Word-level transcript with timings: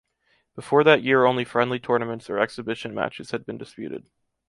Before 0.55 0.83
that 0.83 1.03
year 1.03 1.25
only 1.25 1.45
friendly 1.45 1.77
tournaments 1.77 2.27
or 2.27 2.39
exhibition 2.39 2.95
matches 2.95 3.29
had 3.29 3.45
been 3.45 3.59
disputed. 3.59 4.09